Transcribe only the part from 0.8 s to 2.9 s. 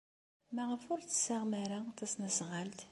ur d-tessaɣem ara tasnasɣalt?